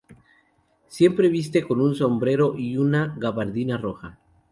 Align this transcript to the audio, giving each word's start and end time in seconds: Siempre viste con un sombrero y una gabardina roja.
Siempre 0.87 1.29
viste 1.29 1.61
con 1.61 1.79
un 1.79 1.93
sombrero 1.93 2.57
y 2.57 2.75
una 2.75 3.13
gabardina 3.19 3.77
roja. 3.77 4.17